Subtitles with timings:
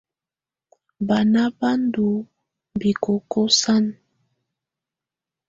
[1.07, 2.07] Banà bà ndù
[2.79, 3.93] bikoko sanà.